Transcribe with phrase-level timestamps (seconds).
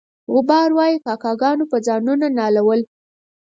[0.33, 2.81] غبار وایي کاکه ګانو به ځانونه نالول.